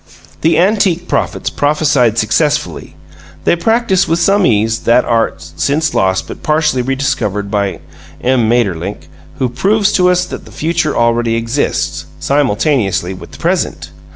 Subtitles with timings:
[0.41, 2.95] The antique prophets prophesied successfully;
[3.43, 7.81] they practised with some ease that art since lost but partly rediscovered by
[8.19, 8.49] M.
[8.49, 13.91] Maeterlinck, who proves to us that the future already exists, simultaneously with the present.